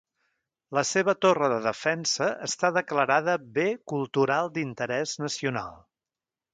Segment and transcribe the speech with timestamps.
[0.77, 5.83] La seva torre de defensa està declarada bé cultural d'interès nacional.